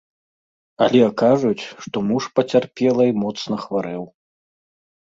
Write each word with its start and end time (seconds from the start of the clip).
Але 0.85 1.03
кажуць, 1.23 1.67
што 1.83 1.97
муж 2.09 2.23
пацярпелай 2.41 3.17
моцна 3.27 3.55
хварэў. 3.67 4.03